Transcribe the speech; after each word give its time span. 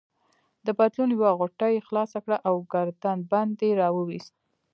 د 0.65 0.67
پتلون 0.77 1.09
یوه 1.17 1.31
غوټه 1.39 1.67
يې 1.73 1.85
خلاصه 1.87 2.17
کړه 2.25 2.37
او 2.49 2.55
ګردن 2.73 3.17
بند 3.31 3.55
يې 3.65 3.71
راوایست. 3.81 4.33